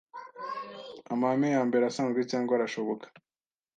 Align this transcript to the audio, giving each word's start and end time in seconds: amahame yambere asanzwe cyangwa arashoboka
amahame 1.13 1.47
yambere 1.55 1.83
asanzwe 1.85 2.21
cyangwa 2.31 2.53
arashoboka 2.55 3.05